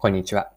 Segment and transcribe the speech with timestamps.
[0.00, 0.52] こんにちは。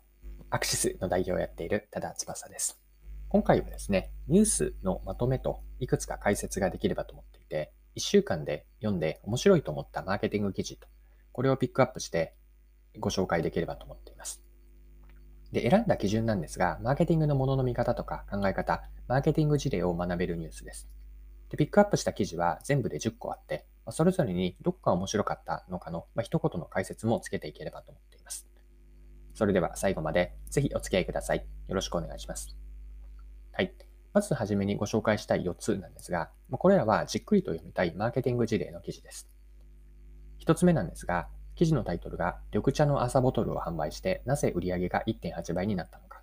[0.52, 2.80] アクシスの代表をやっている多田翼です。
[3.28, 10.88] 今回はですね、ニュースのまとめといくつか解説ができればと思っていて、1週間で読んで面白いと思ったマーケティング記事と、
[11.32, 12.36] これをピックアップして
[13.00, 14.44] ご紹介できればと思っています。
[15.52, 20.88] で、選んだ基準なんですが、マーケティングのものの見方とか考え方、マーケティング事例を学べるニュースです。
[21.50, 28.11] で、ピックアップした記事は全部で10個あって、それぞれにどこか面白かったのかの、まあ、一言の解説もつけていければと思っています。
[29.34, 31.46] それでは最後までぜひお付き合いください。
[31.68, 32.56] よろしくお願いします。
[33.54, 33.74] はい。
[34.14, 39.30] まずはじめにご紹介したい4つなんですが、これらはじっくりと読みたいマーケティング事例の記事です。
[40.46, 46.22] 1つ目なんですが、記事のタイトルが緑茶の朝ボトルを販売してなぜ売り上げが1.8倍になったのか。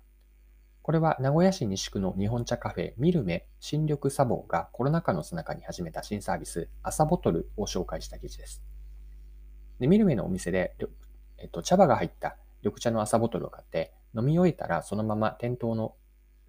[0.81, 8.63] これは名古屋市西区の日本茶カフェミルメ新緑茶房がコロナ禍のさなかに始めた新サービス朝ボトルを紹介した記事です。
[9.79, 10.75] でミルメのお店で、
[11.37, 15.95] えっと、茶葉が入った緑茶の朝ボトルを買って飲み終えたらそのまま店頭の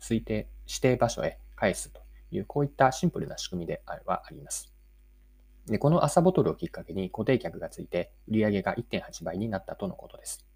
[0.01, 4.73] 推定、指定場所へ返すという、こういったシンプルな仕組みではあります。
[5.67, 10.47] でこの朝ボトルをきっかけに固定客がついて売り上げが1.8倍になったとのことです。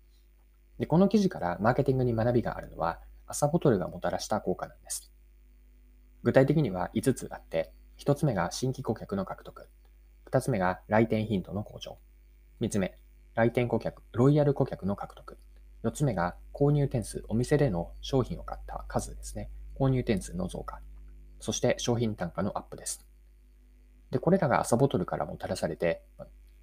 [0.78, 5.12] でこの記事からマーケティングに学びがあるのは朝ボトルがもたらした効果なんです。
[6.22, 9.68] 具体的には5つあって、1つ目が新規顧客の獲得、
[10.30, 11.98] 2つ目が来店頻度の向上、
[12.60, 12.98] 3つ目、
[13.34, 15.38] 来店顧客、ロイヤル顧客の獲得。
[15.84, 19.50] 4つ目が購入点数、お店での商品を買った数ですね。
[19.78, 20.80] 購入点数の増加。
[21.40, 23.06] そして商品単価のアップです。
[24.10, 26.02] で、これらが朝ボトルからもたらされて、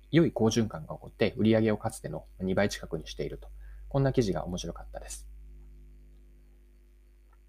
[0.10, 3.48] 良い好循環が起こって売り上げをかつての2倍近くにしていると。
[3.90, 5.28] こんな記事が面白かったです。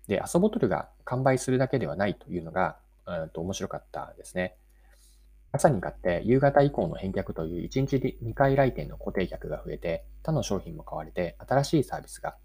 [0.09, 4.57] で、朝ボトルが完売するだけではないというのが、うんと面白かったですね。
[5.53, 12.37] 朝に買って夕方以降の返却という1日2回来店の固定客が増えて、他の商品も買われて新しいサービスが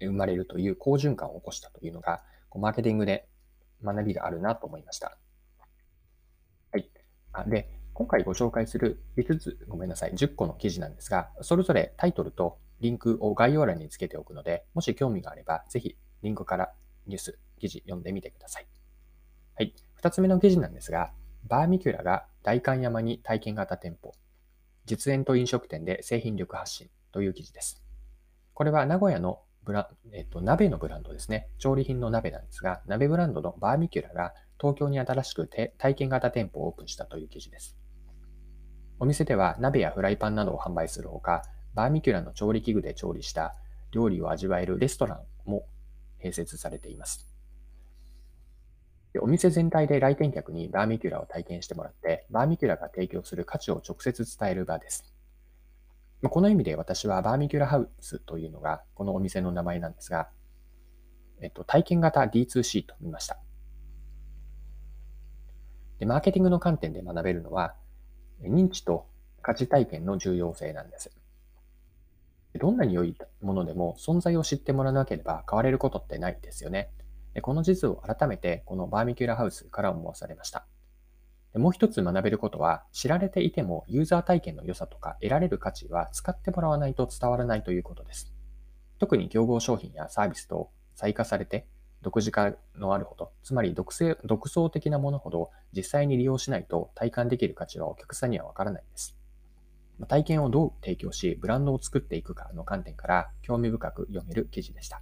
[0.00, 2.22] 生まれるという好循環を起こしたというのが、
[2.54, 3.28] マーケティングで
[3.84, 5.16] 学びがあるなと思いました。
[6.72, 6.90] はい。
[7.32, 16.72] あで、今回ご紹介する5つ、ごめんなさい、10個の記事なんですが、それぞれタイトルとリンクを概要欄につけておくので、もし興味があれば、ぜひリンクから
[17.06, 18.66] ニュース、記事読んでみてください。
[19.54, 19.74] はい。
[20.02, 21.12] 2つ目の記事なんですが、
[21.48, 24.12] バーミキュラが代官山に体験型店舗、
[24.84, 27.82] 実演と飲食店で製品力発信という記事です。
[28.52, 31.48] これは名古屋のブラ、えっと、鍋のブランドですね。
[31.58, 37.76] 調理品の鍋なんですが、鍋ブランドのバーミキュラが東京に新しく体験型店舗をオープンしたという記事です。
[38.98, 41.42] お店では鍋やフライパンなどを販売するほか、
[41.74, 43.54] バーミキュラの調理器具で調理した
[43.92, 45.66] 料理を味わえるレストランも
[46.22, 47.35] 併設されています。
[49.18, 55.04] お店全体で来店客にバーミキュラを体験してもらって、バーミキュラが提供する価値を直接伝える場です。
[56.22, 60.28] この意味で私はバーミキュラハウスというのがこのお店の名前なんですが、
[61.40, 63.38] えっと、体験型 D2C と見ました
[65.98, 66.06] で。
[66.06, 67.74] マーケティングの観点で学べるのは、
[68.42, 69.06] 認知と
[69.42, 71.10] 価値体験の重要性なんです。
[72.58, 76.90] どんなに良いものでも存在を知ってもらわなければ買われることってないですよね。
[77.42, 80.66] この地図を改めてこのバーミキュラハウスから思わされました。
[81.54, 88.32] もう一つ学べることは、知られていてもユーザー体験の良さとか得られる価値は使ってもらわないと伝わらないということです。
[88.98, 91.66] 特に競合商品やサービスと再化されて
[92.02, 99.16] 独自化のあるほど、つまり独性独創的なものほど実際に利用しないと体感できる価値はお客さんにはわからないんです。
[100.08, 105.00] 体験をどう提供し、ブランドを作っていくかの観点から興味深く読める記事でした。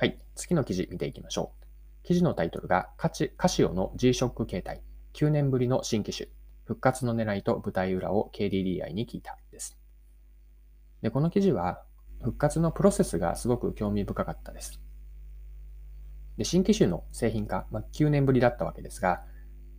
[0.00, 0.18] はい。
[0.34, 2.06] 次の記事見ていきましょう。
[2.06, 4.82] 記事のタイトルがカチカシオの G-SHOCK 形態。
[5.12, 6.30] 9年ぶりの新機種。
[6.64, 9.36] 復活の狙いと舞台裏を KDDI に聞いた。
[9.52, 9.78] です。
[11.02, 11.82] で、この記事は
[12.22, 14.80] 復活のプロセスがすごく興味深かったです。
[16.38, 19.20] で新機種の製品化、まあ、9年ぶりだったわけですが、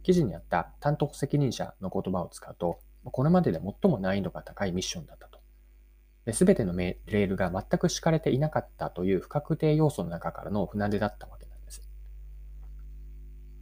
[0.03, 5.30] 記事にあった担当責任者の言葉を使うと、これまでで最も難易度が高いミッションだった。
[6.31, 11.81] すべてのレールが全く敷かれていなかったという不確定要素の中からの船出だったわけなんです。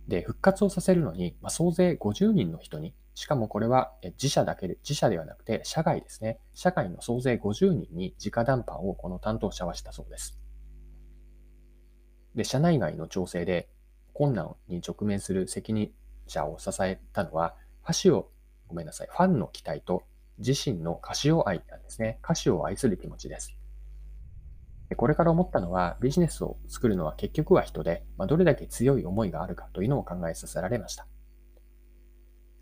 [0.07, 6.39] で、復活をさせるのに、まあ、総勢50人の人に、しかもこれは自社だけで、自社ではなくて社外ですね。
[6.53, 10.38] 社外の総勢50人に直談判をこの担当者はしたそうです。
[12.35, 13.69] で、社内外の調整で
[14.13, 15.91] 困難に直面する責任
[16.27, 18.29] 者を支えたのは、箸を、
[18.67, 20.03] ごめんなさい、ファンの期待と
[20.39, 22.19] 自身の歌詞を愛なんですね。
[22.24, 23.56] 歌詞を愛する気持ちです。
[24.95, 31.06] これから思ったのは、ビジネスを作るのは結局は人で、まあ、どれだけ強い思いがあるかというのを考えさせられました。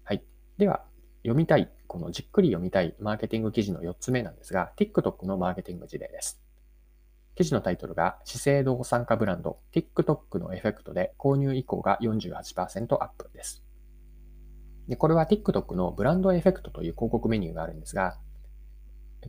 [0.04, 0.24] はい。
[0.58, 0.84] では、
[1.24, 6.42] 読みたい、このじっくり読みたいマーケティング記事の4つ目なんですが、TikTok のマーケティング事例です。
[7.36, 13.67] 記事のタイトルが、資生堂参加ブランド TikTok のエフェクトで購入意向が48%アップです。
[14.88, 18.18] でこれは TikTok のブランドエフェクトという広告メニューがあるんですが、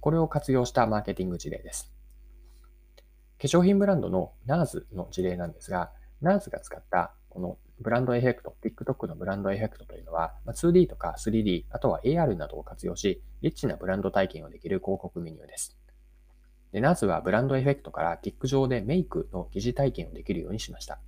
[0.00, 1.93] これを活用したマーケティング事例です。
[3.40, 5.90] 化粧品ブランドの NARS の事例なんですが、
[6.22, 15.78] NARS が使ったこのブランドエフェクト、TikTok のブランドエフェクトというのは、2D とか 3D、あとは AR などを活用し、リッチなブランド体験をできる広告メニューです。
[16.72, 20.99] で、NARS はブランドエフェクトから TIC 上でメイクの疑似体験をできるようにしました。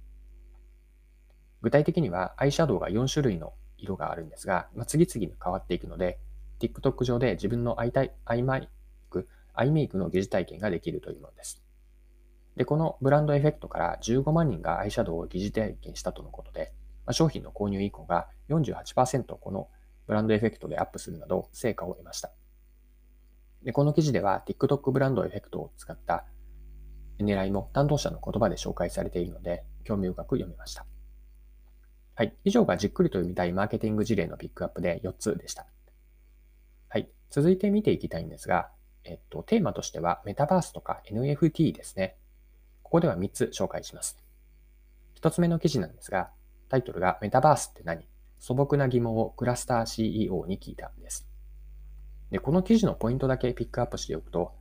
[1.63, 3.53] 具体的には、アイシャドウが4種類の
[3.83, 6.19] 色があるんですが、まあ、次々に変わっていくので、
[6.61, 7.93] TikTok 上で自分のアイ
[8.25, 8.69] アイマイ
[9.09, 11.63] ク、アイメイクの疑似体験ができるというものです。
[12.57, 16.73] で、このブランドエフェクトから15万人がアイシャドウを疑似体験したとのことで、
[17.07, 19.69] まあ、商品の購入以降が48%この
[20.07, 22.31] ブランドエフェクトでアップするなど成果を得ました。
[23.63, 26.25] で、この記事では TikTok ブランドエフェクトを使った
[27.19, 30.87] 狙いも担当者の言葉で紹介されているので、興味深く読みました。
[32.21, 32.35] はい。
[32.45, 35.65] 以上がじっくりと読みたいマーケティング事例のピックアップで4つでした。
[36.91, 37.09] はい。
[37.31, 38.69] 続いて見ていきたいんですが、
[39.05, 42.19] えっと、テーマとしてはメタバースとか NFT ですね。
[42.83, 44.23] ここでは3つ紹介します。
[45.19, 46.29] 1つ目の記事なんですが、
[46.69, 48.07] タイトルがメタバースって何？
[48.39, 51.27] 素朴な疑問をクラスター CEO に聞いたんです。
[52.31, 54.53] で、この記事のポイントだけピックアップしておくと、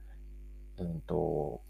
[0.77, 1.61] うんと、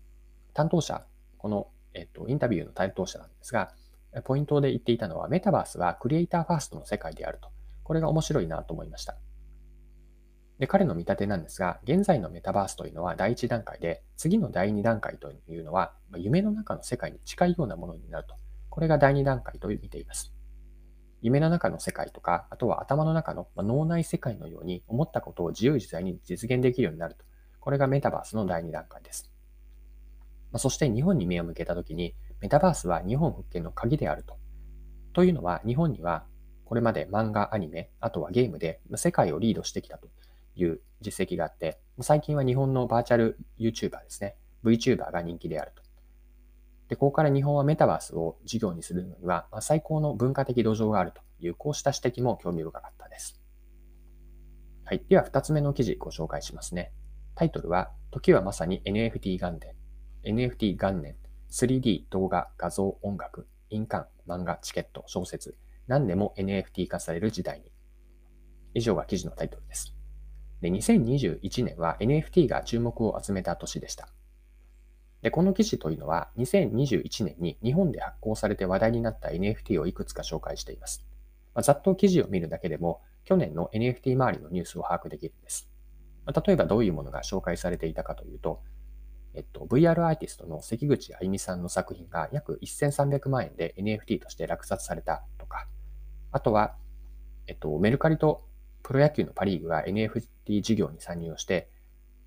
[0.54, 1.04] 担当者、
[1.40, 3.74] この、えっと、インタビューの担当者なんですが、
[4.24, 7.50] ポイントで言っていたのは、メタバースはクリエイターファーストの世界であると。
[7.84, 9.18] これが面白いなと思いました。
[10.60, 18.36] で、彼の見立てなんですが、現在のメタバースというのは第一段階で、次の第二段階というのは、夢の中の世界に近いようなものになると。
[18.70, 20.34] これが第二段階と見ています。
[21.22, 27.26] 夢の中の世界とか、あとは頭の中の脳内世界のように思ったことを自由自在に実現できるようになると。
[27.60, 29.32] これがメタバースの第二段階です。
[30.58, 34.38] そして日本に目を向けたときに、メタバースは日本復権の鍵であると。
[35.14, 36.26] というのは、日本には
[36.66, 40.08] これまで漫画、アニメ、あとはゲームで世界をリードしてきたと
[40.56, 45.82] いう実績があって、最近は日本のバーチャル YouTuber ですね、VTuber が人気であると。
[46.90, 53.42] で、ここから日本はメタバースを事業にするのには、ま最高の文化的土壌があるという、こうした指摘も興味深かったです。
[54.86, 55.04] はい。
[55.10, 56.92] では、二つ目の記事ご紹介しますね。
[57.36, 59.76] タイトルは、時はまさに NFT 元年。
[60.24, 61.16] NFT 元年
[61.52, 65.58] 3D 動画、画像、音楽、印鑑、漫画、チケット、小説、
[65.88, 67.72] 何でも NFT 化される時代に。
[68.74, 69.96] 以上が記事のタイトルです。
[70.62, 74.10] で、2021年は NFT が注目を集めた年でした。
[75.22, 81.06] で、この記事というのは2021年に日本で発行されて話題になった NFT をいくつか紹介しています。
[81.54, 85.70] まあ、ざっと記事を見るだけでも去年の NFT 周りのニュースを把握できるんです。
[86.26, 88.62] まあ、例えばどういうものが紹介されていたかというと、
[89.34, 95.68] えっと、VR アーティストの関口あゆみさんの作品が約1300万円で NFT として落札されたとか、
[96.32, 96.76] あとは、
[97.48, 98.44] えっと、メルカリと
[98.84, 101.70] プロ野球のパリーグが NFT 事業に参入して、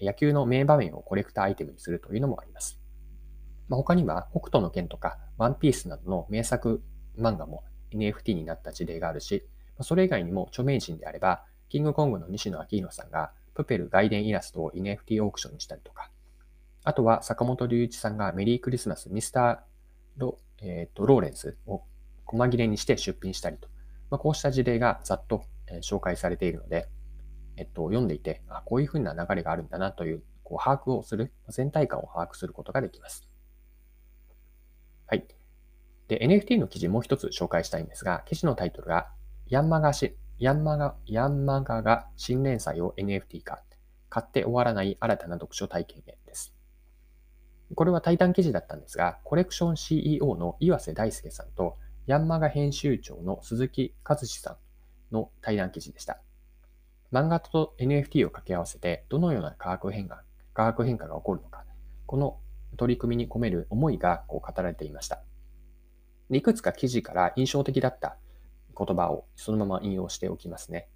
[0.00, 2.80] 野球の名場面をコレクターアイテムにするというのもあります。
[3.68, 6.82] まあ、他には、北斗の剣とか、ワンピースなどの名作
[7.18, 9.46] 漫画も NFT になった事例があるし、
[9.80, 16.10] それ以外にも著名人であれば、キングコングの西野昭弘さんが、プペル外伝イラストを NFT オークションにしたりとか、
[16.84, 19.58] あとは坂本龍一さんがメリークリスマスミスター
[20.16, 21.82] ロ,、えーと、ローレンスを
[22.24, 23.68] 細切れにして出品したりと、
[24.10, 25.44] まあ、こうした事例がざっと、
[25.80, 26.88] 紹介されているので、
[27.56, 33.26] えっと、読んでいて、あこういうふうな流れがあるんだなというこう把握をする、全体感を把握することができます。
[35.06, 35.26] はい。
[36.08, 39.08] で、NFT の記事もう一つ紹介したいんですが、記事のタイトルが、
[39.46, 43.62] ヤンマガし、ヤンマガ、ヤンマガが新連載を NFT 化、
[44.10, 46.21] 買って終わらない新たな読書体験へ。
[47.74, 51.76] これは対談記事だったんですが、コレクション CEO の岩瀬大輔さんと、
[52.06, 54.56] ヤンマガ編集長の鈴木和志さ
[55.10, 56.20] んの対談記事でした。
[57.12, 60.22] 漫画と NFT を掛け合わせて、どのような化学変化
[60.54, 61.64] 化学変化が起こるのか、
[62.06, 62.38] この
[62.76, 65.22] 取り組みに込める思いがこう語られていました。
[66.30, 68.16] いくつか記事から印象的だった
[68.76, 70.88] 言葉をそのまま引用しておきますね。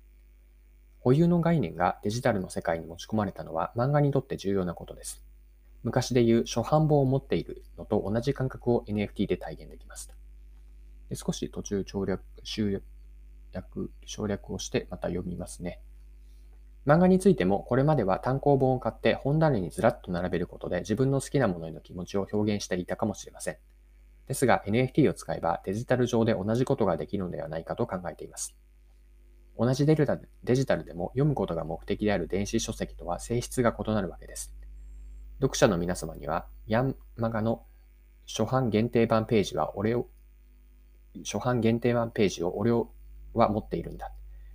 [1.00, 5.25] 保有の概念がデジタルの世界に持ち込まれたのは漫画にとって重要なことです。
[5.86, 10.12] 昔で言う初版本を持っているのと同じ感覚を NFT で体現できます。
[11.08, 12.82] で少し途中省略、集
[13.52, 15.80] 約、省略をしてまた読みますね。
[16.88, 23.56] 漫画についてもこれまでは単行本を買って本棚にずらっと並べることで自分の好きなものへの気持ちを表現していたかもしれません。
[24.26, 28.56] ですが NFT を使えばデジタル上で同じことができるのではないかと考えています。
[29.56, 34.55] 同じデルタデジタルでも読むことが目的である電子書籍とは性質が異なるわけです。
[35.40, 37.64] 読者の皆様には、ヤンマガの
[38.26, 40.08] 初版限定版ページは俺を、
[41.24, 44.12] 初版限定版ページを俺は持っているんだ。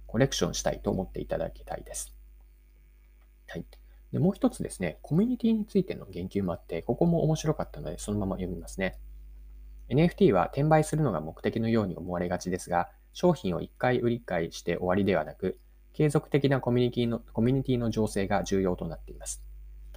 [0.08, 2.16] コレクションしたいと思っていただきたいです。
[3.48, 3.66] はい。
[4.12, 8.98] でもう一つですね、コミュニティについての言及もあって、ここも面白かったので、そのまま読みますね。
[9.90, 15.60] NFT は転売するのが目的のように思われがちですが、商品を1回売り買いして終わりではなく、
[15.94, 19.44] 継続的なコミュニティのコミュニティの情勢が重要となっています。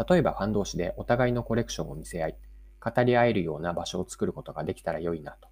[0.08, 2.36] 例えばファン同士でお互いのコレクションを見せ合い、
[2.80, 5.48] 語り合えるような場所を作ることができたら良いなと。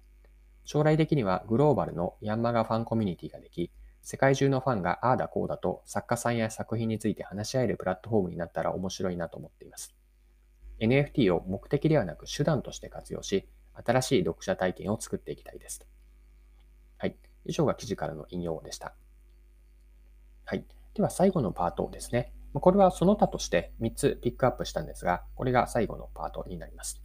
[0.65, 3.71] 将来的にはグローバルのヤンマガファンコミュニティができ、
[4.01, 9.95] 世界中のファンがああだこうだと作家さんや作品について話し合えるプラットフォームになったら面白いなと思っています。
[10.79, 15.85] NFT を目的ではなく手段として活用し、新しい読者体験を作っていきたいです。
[16.97, 17.15] はい。
[17.45, 18.93] 以上が記事からの引用でした。
[20.45, 20.65] はい。
[20.93, 22.33] では最後のパートですね。
[22.53, 27.01] これはその他として3つピックアップしたんですが、これが最後のパートになります。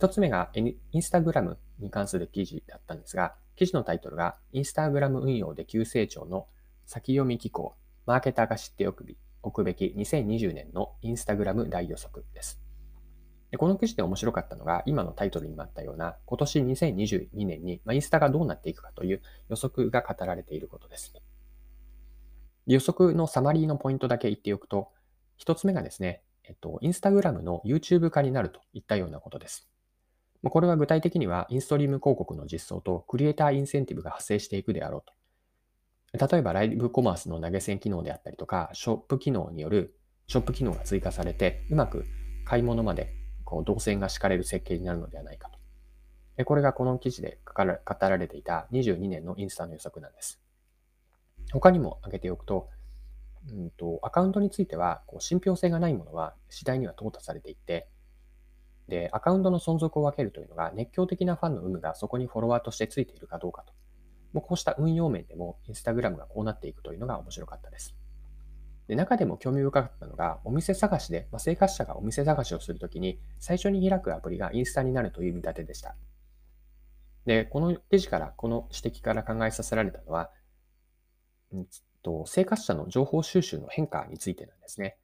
[0.00, 6.48] 1つ目がインスタグラムに関する記事だったんですが、記事のタイトルがインスタグラム運用で急成長の
[6.86, 9.04] 先読み機構、マーケターが知っておく
[9.64, 12.60] べき2020年のインスタグラム大予測です。
[13.52, 21.14] でこの記事で面白かったのが、今のタイトルにもあったような、今年2022年に、まインスタがどうなっていくかという予測が語られていることです。
[22.66, 24.90] 予測のサマリーのポイントだけ言っておくと、
[25.36, 29.68] 一つ目がですね、えっと、インスタグラムの YouTube 化になるといったようなことです。
[30.42, 35.14] これは具体的には、インストリーム広告の実装とクリエイターインセンティブが発生していくであろうと。
[36.26, 42.04] 例えば、ライブコマースの投げ銭機能であったりとか、ショップ機能による、ショップ機能が追加されて、うまく
[42.44, 46.44] 買い物までこう動線が敷かれる設計になるのではないかと。
[46.44, 50.43] これがこの記事で語られていた22年のインスタの予測なんです。
[51.52, 52.68] 他にも挙げておくと、
[53.50, 57.88] うんと、アカウントについては、こう信憑性がないものは次第には淘汰されていって、
[58.88, 63.72] で、アカウントの存続を分けるというのが、熱狂的なファンの有無がそこにフォロワーとしてついているかどうかと。
[64.32, 67.94] もうこうした運用面でも、インスタグラムがこうなっていくというのが面白かったです。
[68.88, 75.96] で中でも興味深かったのが、お店探しで、まあ、生活者がお店探しをするときに、最初に開くアプリがインスタになるという見立てでした。
[77.24, 80.30] で、この記事から、この指摘から考えさせられたのは、
[82.02, 84.96] と、生活者の情報収集の変化についてなんですね。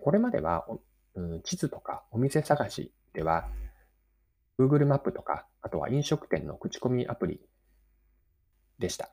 [0.00, 0.66] これまでは、
[1.14, 3.48] うん、地図とかお店探しでは、
[4.58, 7.40] Google マップとか、あとは飲食店の口コミアプリ
[8.78, 9.10] でした。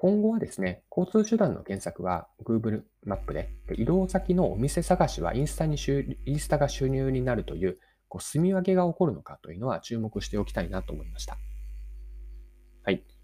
[0.00, 5.76] 今後はですね、交通手段の検索は Google マップで、移動先のお店探しはインスタに
[6.24, 11.36] インスタが収入になるという、こう住み分けが起こるのかというのは注目しておきたいなと思いました。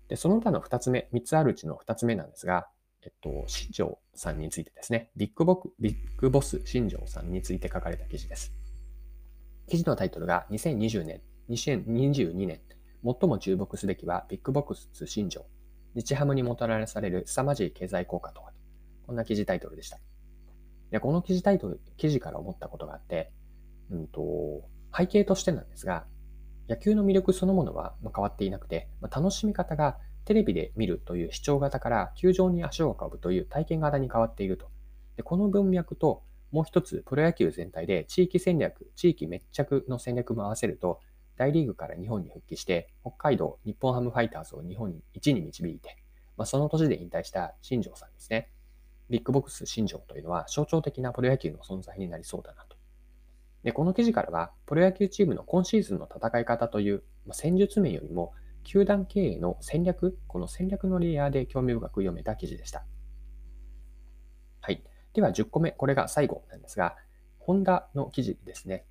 [0.08, 2.68] で、その他の2つ目、3つあるうちの2つ目なんですが、
[3.02, 8.52] えっと、新庄さんについてですね、ビッグボクビッグボス新庄さんについて書かれた記事です。
[9.68, 11.20] 記事のタイトルが2020年、
[11.50, 12.60] 2022年、
[13.04, 15.46] 最も注目すべきはビッグボックス新庄
[15.96, 18.52] 日ハムにもたらされる凄まじい経済効果とは、
[19.06, 19.98] こんな記事タイトルでした。
[20.90, 23.32] でこの記事タイトル、記事から思ったことがあって、
[23.90, 26.06] うんと、背景としてなんですが、
[26.68, 34.66] 野球の魅力そのものは変わっていなくて、楽しみ方がテレビで見るという視聴型から球場に足を運ぶという体験型に変わっていると。
[35.16, 41.00] でこの文脈ともう一つ、プロ野球全体で地域戦略、地域密着の戦略も合わせると、
[41.36, 45.98] 大リーグから日本に復帰して、北海道日本ハムファイターズを日本に1に導いて、
[46.36, 48.50] まあ、その年で引退した新庄さんですね。
[49.10, 52.75] ビッグボックス新庄というのは象徴的なプロ野球の存在になりそうだなと。
[53.66, 58.32] で、この記事からは、プロ野球チームの今シーズンの戦い方という、ま、戦術面よりも、
[58.62, 62.86] 球団経営の戦略、この戦略のレイヤーで興味深く読めた記事でした。
[64.60, 64.84] はい。
[65.14, 66.94] では10個目、これが最後なんですが、
[67.40, 68.84] ホンダの記事ですね。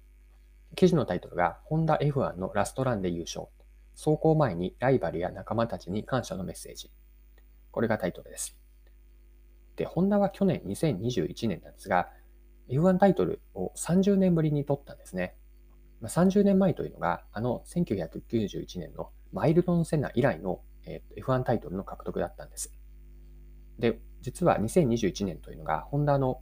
[0.75, 3.47] 記事のタイトルが、ホンダ F1 のラストランで優勝。
[3.95, 6.91] 走行前にライバルや仲間たちに感謝のメッセージ。
[7.71, 8.59] これがタイトルです。
[9.77, 12.09] で、ホンダは去年2021年なんですが、
[12.69, 15.35] F1 タイトルを30年ぶりに取ったんですね。
[16.01, 20.61] まあ、30年前というのが、あの1991年のマイルドン・セナ以来の
[21.17, 22.73] F1 タイトルの獲得だったんです。
[23.79, 26.41] で、実は2021年というのが、ホンダの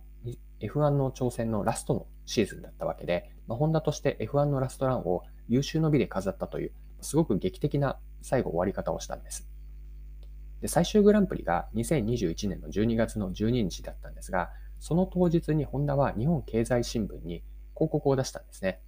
[0.60, 9.50] F1 の挑戦のラストのシーズンだったわけで、まあ、ホンダとして F1 のラストランを優秀の美で飾ったという、すごく劇的な最後終わり方をしたんです。
[10.62, 14.50] で最終グランプリが2021年の12月の12日だったんですが、
[14.84, 17.42] その当日にホンダは日本経済新聞に
[17.74, 18.82] 広告を出したんですね。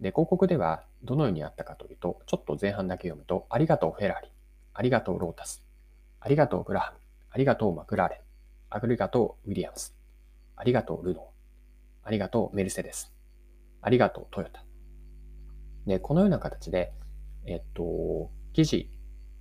[0.00, 4.32] で、広告ではどのようにあったかというと、ちょっと前半だけ読むと、ありがとうフェラーリ。
[4.72, 5.62] ありがとうロータス。
[6.20, 6.98] ありがとうグラハム。
[7.28, 8.18] ありがとうマクラーレン。
[8.70, 9.94] ありがとうウィリアムス。
[10.56, 11.24] ありがとうルノー。
[12.04, 13.12] ありがとうメルセデス。
[13.82, 14.64] ありがとうトヨタ。
[15.86, 16.94] で、このような形で、
[17.44, 18.88] えっと、記事、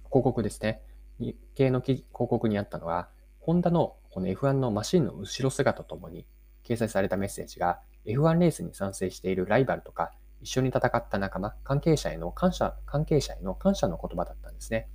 [0.09, 0.81] 広告ですね。
[1.19, 3.07] 日経の広告にあったのは、
[3.45, 6.25] ホンダのこの F1 のマシンの後ろ姿とともに
[6.63, 14.87] 掲載されたメッセージが、F1 レースに賛成しているライバルとか、一緒に戦った仲間、関係者への感謝、関係者への感謝の言葉だったんですね。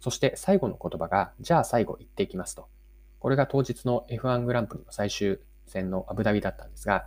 [0.00, 2.70] そして最後の言葉が、じゃあ最後言っていきますと。
[3.18, 7.04] これが当日の F1 グランプリの最終戦のアブダビだったんですが、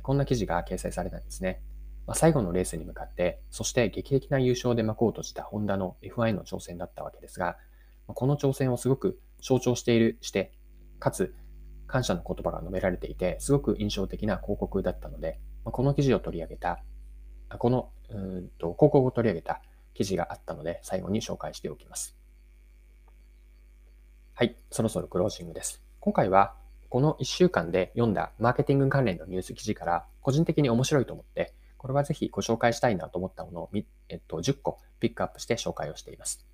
[0.00, 1.60] こんな記事が掲載されたんですね。
[2.06, 7.58] まあ、最後のレースに向かって、そして劇的な優勝で幕を閉じたホンダの F1 への挑戦だったわけですが、
[8.06, 10.52] この挑戦をすごく象徴している、して、
[10.98, 11.34] かつ
[11.86, 16.82] 感謝の言葉が述べられていて、すごく印象的な広告だったので、この記事を取り上げた、
[17.58, 19.60] このうんと広告を取り上げた
[19.94, 22.16] 記事があったので、最後に紹介しておきます。
[24.34, 25.82] はい、そろそろクロージングです。
[26.00, 26.54] 今回は、
[26.88, 33.70] この1週間で読んだマーケティング関連のニュース記事から、個人的に面白いと思って、これはぜひご紹介したいなと思ったものを、
[34.08, 36.46] えっと、10個ピックアップして紹介をしています。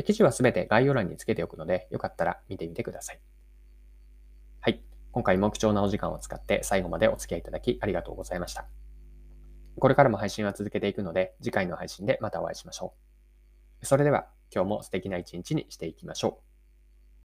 [0.00, 3.20] で記事はすべて概要欄につけておくので、よかったら見てみてください。
[4.60, 4.82] はい。
[5.12, 8.66] 今回も貴重なお時間を使って最後までお付き合いいただきありがとうございました。
[9.78, 12.94] これからも配信は続けていくので、次回の配信でまたお会いしましょ
[13.82, 13.86] う。
[13.86, 16.49] それでは、今日も素敵な一日にしていきましょう。